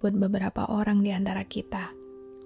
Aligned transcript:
buat 0.00 0.16
beberapa 0.16 0.66
orang 0.66 1.04
di 1.04 1.12
antara 1.12 1.44
kita. 1.44 1.92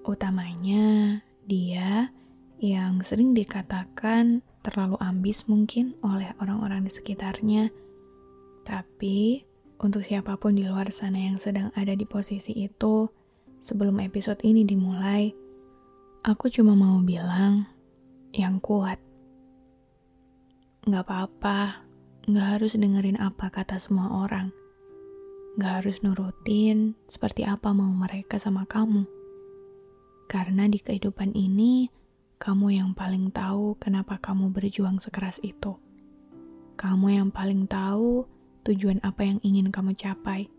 Utamanya 0.05 1.19
dia 1.47 2.13
yang 2.61 3.01
sering 3.01 3.33
dikatakan 3.33 4.45
terlalu 4.61 4.99
ambis 5.01 5.47
mungkin 5.49 5.97
oleh 6.03 6.29
orang-orang 6.43 6.85
di 6.85 6.91
sekitarnya 6.93 7.73
tapi, 8.65 9.45
untuk 9.77 10.01
siapa 10.01 10.33
pun 10.41 10.57
di 10.57 10.65
luar 10.65 10.89
sana 10.89 11.21
yang 11.21 11.37
sedang 11.37 11.69
ada 11.77 11.93
di 11.93 12.01
posisi 12.01 12.65
itu, 12.65 13.05
sebelum 13.61 14.01
episode 14.01 14.41
ini 14.41 14.65
dimulai, 14.65 15.29
aku 16.25 16.49
cuma 16.49 16.73
mau 16.73 16.97
bilang, 17.05 17.69
yang 18.33 18.57
kuat. 18.57 18.97
Gak 20.89 21.05
apa-apa, 21.05 21.85
gak 22.25 22.47
harus 22.57 22.73
dengerin 22.73 23.21
apa 23.21 23.53
kata 23.53 23.77
semua 23.77 24.25
orang. 24.25 24.49
Gak 25.55 25.87
harus 25.87 26.03
nurutin 26.03 26.99
seperti 27.07 27.47
apa 27.47 27.71
mau 27.71 27.87
mereka 27.87 28.35
sama 28.35 28.67
kamu. 28.67 29.07
Karena 30.27 30.67
di 30.67 30.83
kehidupan 30.83 31.31
ini, 31.31 31.87
kamu 32.43 32.75
yang 32.75 32.91
paling 32.91 33.31
tahu 33.31 33.79
kenapa 33.79 34.19
kamu 34.19 34.51
berjuang 34.51 34.99
sekeras 34.99 35.39
itu. 35.47 35.79
Kamu 36.75 37.07
yang 37.07 37.29
paling 37.31 37.71
tahu 37.71 38.27
tujuan 38.67 38.99
apa 38.99 39.23
yang 39.23 39.39
ingin 39.47 39.71
kamu 39.71 39.95
capai. 39.95 40.51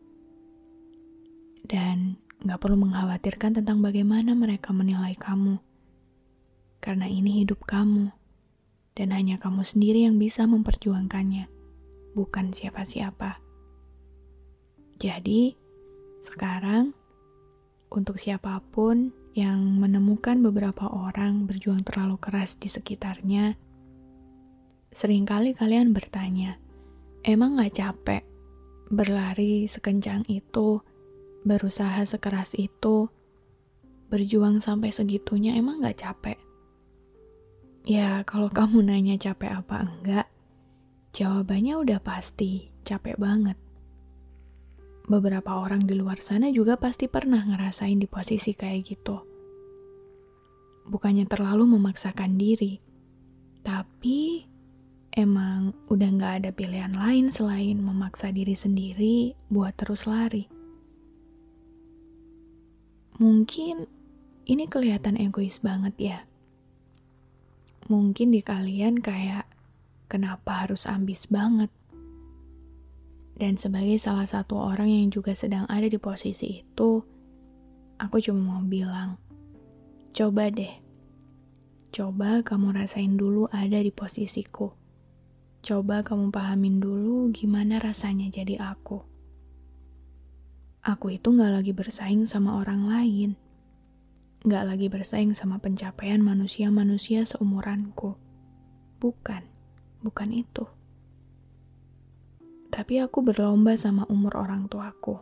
Dan 1.68 2.16
gak 2.40 2.64
perlu 2.64 2.80
mengkhawatirkan 2.80 3.60
tentang 3.60 3.84
bagaimana 3.84 4.32
mereka 4.32 4.72
menilai 4.72 5.12
kamu. 5.12 5.60
Karena 6.80 7.04
ini 7.04 7.44
hidup 7.44 7.68
kamu, 7.68 8.08
dan 8.96 9.12
hanya 9.12 9.36
kamu 9.36 9.60
sendiri 9.60 10.08
yang 10.08 10.16
bisa 10.16 10.48
memperjuangkannya, 10.48 11.52
bukan 12.16 12.56
siapa-siapa. 12.56 13.45
Jadi, 14.96 15.52
sekarang, 16.24 16.96
untuk 17.92 18.16
siapa 18.16 18.60
pun 18.72 19.12
yang 19.36 19.76
menemukan 19.76 20.40
beberapa 20.40 20.88
orang 20.88 21.44
berjuang 21.44 21.84
terlalu 21.84 22.16
keras 22.16 22.56
di 22.56 22.72
sekitarnya, 22.72 23.56
sering 24.96 25.28
kali 25.28 25.52
kalian 25.52 25.92
bertanya, 25.92 26.56
Emang 27.26 27.58
gak 27.58 27.74
capek 27.74 28.22
berlari 28.86 29.66
sekencang 29.66 30.22
itu, 30.30 30.78
berusaha 31.42 32.06
sekeras 32.06 32.54
itu, 32.54 33.10
berjuang 34.06 34.62
sampai 34.62 34.94
segitunya 34.94 35.58
emang 35.58 35.82
gak 35.82 36.06
capek? 36.06 36.38
Ya, 37.82 38.22
kalau 38.22 38.46
kamu 38.46 38.78
nanya 38.86 39.18
capek 39.18 39.58
apa 39.58 39.90
enggak, 39.90 40.26
jawabannya 41.18 41.74
udah 41.82 41.98
pasti 41.98 42.70
capek 42.86 43.18
banget. 43.18 43.58
Beberapa 45.06 45.62
orang 45.62 45.86
di 45.86 45.94
luar 45.94 46.18
sana 46.18 46.50
juga 46.50 46.74
pasti 46.74 47.06
pernah 47.06 47.38
ngerasain 47.38 47.94
di 47.94 48.10
posisi 48.10 48.58
kayak 48.58 48.82
gitu. 48.82 49.22
Bukannya 50.90 51.30
terlalu 51.30 51.78
memaksakan 51.78 52.34
diri, 52.34 52.82
tapi 53.62 54.42
emang 55.14 55.70
udah 55.86 56.10
gak 56.18 56.34
ada 56.42 56.50
pilihan 56.50 56.90
lain 56.94 57.30
selain 57.30 57.78
memaksa 57.78 58.34
diri 58.34 58.58
sendiri 58.58 59.38
buat 59.46 59.78
terus 59.78 60.10
lari. 60.10 60.50
Mungkin 63.22 63.86
ini 64.44 64.64
kelihatan 64.66 65.16
egois 65.16 65.62
banget 65.62 65.94
ya. 65.98 66.18
Mungkin 67.86 68.34
di 68.34 68.42
kalian 68.42 68.98
kayak, 68.98 69.46
kenapa 70.10 70.66
harus 70.66 70.84
ambis 70.90 71.30
banget? 71.30 71.70
Dan 73.36 73.60
sebagai 73.60 74.00
salah 74.00 74.24
satu 74.24 74.56
orang 74.56 74.88
yang 74.88 75.12
juga 75.12 75.36
sedang 75.36 75.68
ada 75.68 75.84
di 75.86 76.00
posisi 76.00 76.64
itu, 76.64 77.04
aku 78.00 78.16
cuma 78.24 78.56
mau 78.56 78.62
bilang, 78.64 79.20
coba 80.16 80.48
deh. 80.48 80.72
Coba 81.92 82.40
kamu 82.40 82.76
rasain 82.76 83.16
dulu 83.16 83.48
ada 83.52 83.80
di 83.80 83.92
posisiku 83.92 84.86
Coba 85.66 86.06
kamu 86.06 86.30
pahamin 86.30 86.78
dulu 86.78 87.26
gimana 87.34 87.82
rasanya 87.82 88.30
jadi 88.30 88.70
aku. 88.70 89.02
Aku 90.86 91.10
itu 91.10 91.34
gak 91.34 91.50
lagi 91.58 91.74
bersaing 91.74 92.22
sama 92.22 92.62
orang 92.62 92.86
lain. 92.86 93.34
Gak 94.46 94.62
lagi 94.62 94.86
bersaing 94.86 95.34
sama 95.34 95.58
pencapaian 95.58 96.22
manusia-manusia 96.22 97.26
seumuranku. 97.26 98.14
Bukan, 99.02 99.42
bukan 100.06 100.30
itu. 100.38 100.70
Tapi 102.76 103.00
aku 103.00 103.24
berlomba 103.24 103.72
sama 103.80 104.04
umur 104.12 104.36
orang 104.36 104.68
tuaku. 104.68 105.16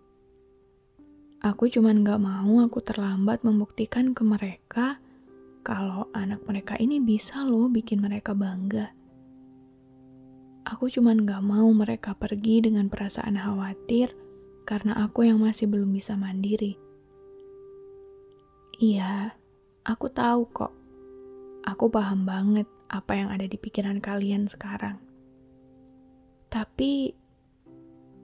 Aku 1.39 1.71
cuman 1.71 2.03
gak 2.03 2.19
mau 2.19 2.59
aku 2.59 2.83
terlambat 2.83 3.47
membuktikan 3.47 4.11
ke 4.11 4.27
mereka 4.27 4.99
kalau 5.63 6.11
anak 6.11 6.43
mereka 6.51 6.75
ini 6.83 6.99
bisa 6.99 7.47
loh 7.47 7.71
bikin 7.71 8.03
mereka 8.03 8.35
bangga 8.35 8.91
Aku 10.65 10.89
cuman 10.89 11.29
gak 11.29 11.45
mau 11.45 11.69
mereka 11.77 12.17
pergi 12.17 12.65
dengan 12.65 12.89
perasaan 12.89 13.37
khawatir 13.37 14.17
karena 14.65 14.97
aku 14.97 15.29
yang 15.29 15.37
masih 15.37 15.69
belum 15.69 15.93
bisa 15.93 16.17
mandiri. 16.17 16.81
Iya, 18.81 19.37
aku 19.85 20.09
tahu 20.09 20.49
kok. 20.57 20.73
Aku 21.69 21.93
paham 21.93 22.25
banget 22.25 22.65
apa 22.89 23.13
yang 23.13 23.29
ada 23.29 23.45
di 23.45 23.61
pikiran 23.61 24.01
kalian 24.01 24.49
sekarang. 24.49 24.97
Tapi, 26.49 27.13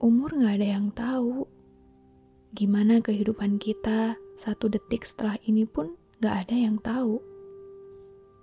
umur 0.01 0.33
gak 0.33 0.57
ada 0.57 0.67
yang 0.81 0.89
tahu. 0.89 1.45
Gimana 2.57 3.05
kehidupan 3.05 3.61
kita 3.61 4.17
satu 4.33 4.65
detik 4.65 5.05
setelah 5.05 5.37
ini 5.45 5.69
pun 5.69 5.93
gak 6.17 6.49
ada 6.49 6.57
yang 6.57 6.81
tahu. 6.81 7.21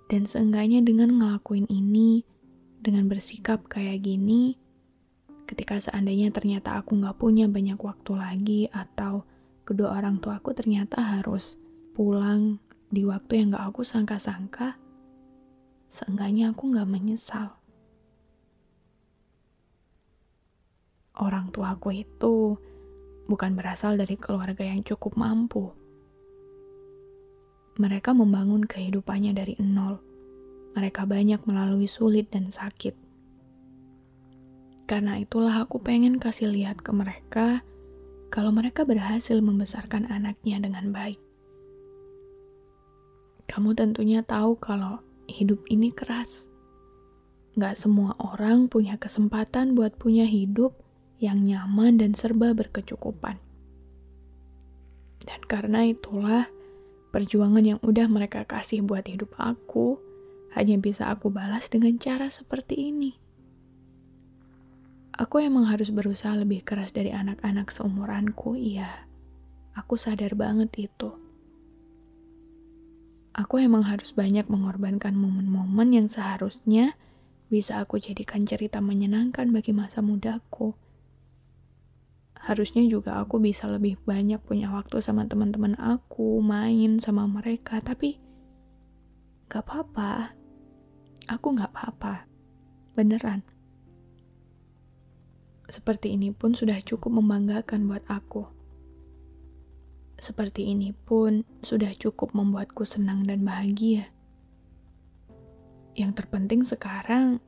Dan 0.07 0.23
seenggaknya 0.23 0.79
dengan 0.81 1.19
ngelakuin 1.19 1.67
ini, 1.67 2.23
dengan 2.79 3.11
bersikap 3.11 3.67
kayak 3.67 4.07
gini, 4.07 4.55
ketika 5.45 5.77
seandainya 5.83 6.31
ternyata 6.31 6.79
aku 6.79 6.97
nggak 6.97 7.19
punya 7.19 7.45
banyak 7.45 7.77
waktu 7.77 8.11
lagi 8.17 8.61
atau 8.71 9.27
kedua 9.67 9.99
orang 9.99 10.17
tua 10.17 10.41
aku 10.41 10.55
ternyata 10.55 10.97
harus 10.97 11.59
pulang 11.93 12.57
di 12.89 13.05
waktu 13.05 13.43
yang 13.43 13.53
nggak 13.53 13.65
aku 13.69 13.85
sangka-sangka, 13.85 14.79
seenggaknya 15.91 16.55
aku 16.55 16.71
nggak 16.73 16.89
menyesal. 16.89 17.58
Orang 21.19 21.51
tua 21.51 21.75
aku 21.75 21.91
itu 21.91 22.55
bukan 23.27 23.53
berasal 23.59 23.99
dari 23.99 24.15
keluarga 24.15 24.63
yang 24.63 24.81
cukup 24.81 25.19
mampu. 25.19 25.69
Mereka 27.79 28.15
membangun 28.15 28.63
kehidupannya 28.63 29.31
dari 29.35 29.55
nol 29.59 30.09
mereka 30.79 31.05
banyak 31.05 31.41
melalui 31.49 31.89
sulit 31.89 32.29
dan 32.29 32.53
sakit. 32.53 32.93
Karena 34.87 35.21
itulah 35.21 35.65
aku 35.65 35.77
pengen 35.81 36.17
kasih 36.17 36.49
lihat 36.49 36.81
ke 36.81 36.89
mereka 36.89 37.61
kalau 38.33 38.53
mereka 38.53 38.85
berhasil 38.85 39.37
membesarkan 39.37 40.09
anaknya 40.09 40.61
dengan 40.61 40.89
baik. 40.93 41.19
Kamu 43.49 43.73
tentunya 43.73 44.21
tahu 44.21 44.57
kalau 44.61 45.01
hidup 45.27 45.61
ini 45.69 45.89
keras. 45.93 46.45
Gak 47.57 47.77
semua 47.77 48.13
orang 48.21 48.69
punya 48.69 48.95
kesempatan 49.01 49.73
buat 49.73 49.97
punya 49.97 50.25
hidup 50.25 50.77
yang 51.19 51.43
nyaman 51.43 51.99
dan 51.99 52.15
serba 52.15 52.55
berkecukupan. 52.55 53.37
Dan 55.19 55.41
karena 55.45 55.83
itulah, 55.83 56.47
perjuangan 57.11 57.61
yang 57.61 57.79
udah 57.83 58.07
mereka 58.07 58.47
kasih 58.47 58.81
buat 58.81 59.03
hidup 59.05 59.35
aku 59.35 59.99
hanya 60.55 60.79
bisa 60.79 61.11
aku 61.11 61.29
balas 61.29 61.67
dengan 61.67 61.99
cara 61.99 62.31
seperti 62.31 62.89
ini. 62.89 63.11
Aku 65.19 65.43
emang 65.43 65.67
harus 65.67 65.91
berusaha 65.91 66.31
lebih 66.39 66.63
keras 66.63 66.95
dari 66.95 67.11
anak-anak 67.11 67.75
seumuranku, 67.75 68.55
iya. 68.55 69.03
Aku 69.75 69.99
sadar 69.99 70.31
banget 70.39 70.89
itu. 70.89 71.11
Aku 73.35 73.59
emang 73.59 73.83
harus 73.83 74.15
banyak 74.15 74.47
mengorbankan 74.47 75.13
momen-momen 75.19 75.91
yang 75.91 76.07
seharusnya 76.07 76.95
bisa 77.51 77.83
aku 77.83 77.99
jadikan 77.99 78.47
cerita 78.47 78.79
menyenangkan 78.79 79.51
bagi 79.51 79.75
masa 79.75 79.99
mudaku 79.99 80.73
harusnya 82.39 82.87
juga 82.87 83.19
aku 83.19 83.37
bisa 83.43 83.67
lebih 83.67 83.99
banyak 84.07 84.39
punya 84.39 84.71
waktu 84.71 85.03
sama 85.03 85.27
teman-teman 85.27 85.75
aku, 85.75 86.39
main 86.39 87.03
sama 87.03 87.27
mereka, 87.27 87.83
tapi 87.83 88.15
gak 89.51 89.67
apa-apa. 89.67 90.33
Aku 91.27 91.51
gak 91.53 91.75
apa-apa. 91.75 92.25
Beneran. 92.95 93.43
Seperti 95.69 96.15
ini 96.17 96.33
pun 96.33 96.55
sudah 96.57 96.81
cukup 96.81 97.21
membanggakan 97.21 97.85
buat 97.85 98.01
aku. 98.09 98.47
Seperti 100.19 100.73
ini 100.73 100.91
pun 100.91 101.45
sudah 101.61 101.93
cukup 101.95 102.33
membuatku 102.33 102.83
senang 102.83 103.23
dan 103.23 103.45
bahagia. 103.45 104.09
Yang 105.93 106.23
terpenting 106.23 106.65
sekarang, 106.65 107.39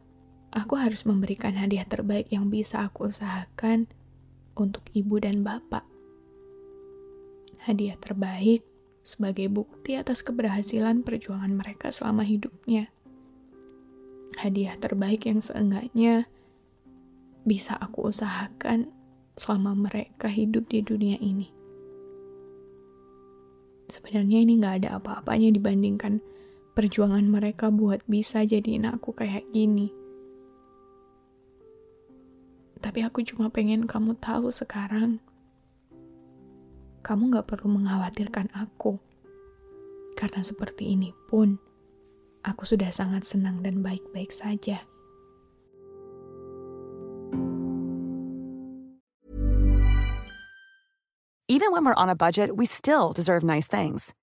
aku 0.52 0.78
harus 0.78 1.04
memberikan 1.08 1.56
hadiah 1.56 1.88
terbaik 1.88 2.30
yang 2.30 2.52
bisa 2.52 2.86
aku 2.88 3.10
usahakan 3.10 3.90
untuk 4.56 4.84
ibu 4.92 5.18
dan 5.22 5.44
bapak. 5.46 5.86
Hadiah 7.62 7.98
terbaik 8.02 8.66
sebagai 9.02 9.50
bukti 9.50 9.98
atas 9.98 10.22
keberhasilan 10.22 11.02
perjuangan 11.06 11.54
mereka 11.54 11.90
selama 11.94 12.26
hidupnya. 12.26 12.90
Hadiah 14.38 14.78
terbaik 14.80 15.30
yang 15.30 15.44
seenggaknya 15.44 16.26
bisa 17.46 17.78
aku 17.78 18.10
usahakan 18.14 18.90
selama 19.38 19.74
mereka 19.90 20.30
hidup 20.30 20.70
di 20.70 20.86
dunia 20.86 21.18
ini. 21.22 21.50
Sebenarnya 23.92 24.40
ini 24.40 24.56
gak 24.62 24.86
ada 24.86 25.04
apa-apanya 25.04 25.52
dibandingkan 25.52 26.24
perjuangan 26.72 27.28
mereka 27.28 27.68
buat 27.68 28.00
bisa 28.08 28.48
jadiin 28.48 28.88
aku 28.88 29.12
kayak 29.12 29.44
gini. 29.52 30.01
Tapi 32.82 33.06
aku 33.06 33.22
cuma 33.22 33.54
pengen 33.54 33.86
kamu 33.86 34.18
tahu 34.18 34.50
sekarang. 34.50 35.22
Kamu 37.06 37.30
gak 37.34 37.50
perlu 37.50 37.78
mengkhawatirkan 37.78 38.50
aku. 38.58 38.98
Karena 40.18 40.42
seperti 40.42 40.98
ini 40.98 41.14
pun, 41.30 41.58
aku 42.42 42.66
sudah 42.66 42.90
sangat 42.90 43.26
senang 43.26 43.62
dan 43.62 43.86
baik-baik 43.86 44.34
saja. 44.34 44.82
Even 51.52 51.74
when 51.74 51.86
we're 51.86 52.02
on 52.02 52.10
a 52.10 52.16
budget, 52.16 52.56
we 52.58 52.66
still 52.66 53.14
deserve 53.14 53.44
nice 53.44 53.68
things. 53.68 54.14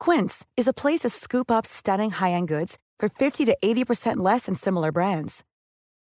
Quince 0.00 0.44
is 0.56 0.68
a 0.68 0.74
place 0.74 1.00
to 1.00 1.08
scoop 1.08 1.48
up 1.50 1.64
stunning 1.64 2.10
high-end 2.10 2.48
goods 2.48 2.76
for 2.98 3.08
50 3.08 3.44
to 3.46 3.56
80% 3.64 4.16
less 4.16 4.46
than 4.46 4.54
similar 4.54 4.92
brands. 4.92 5.44